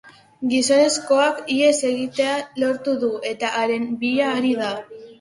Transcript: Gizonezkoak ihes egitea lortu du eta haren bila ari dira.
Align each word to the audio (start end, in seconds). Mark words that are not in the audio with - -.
Gizonezkoak 0.53 1.43
ihes 1.57 1.75
egitea 1.91 2.33
lortu 2.65 2.99
du 3.07 3.13
eta 3.37 3.55
haren 3.63 3.89
bila 4.05 4.37
ari 4.43 4.59
dira. 4.61 4.77